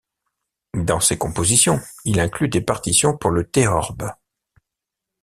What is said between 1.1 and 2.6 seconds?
compositions, il inclut